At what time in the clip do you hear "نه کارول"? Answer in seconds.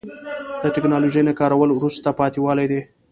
1.29-1.69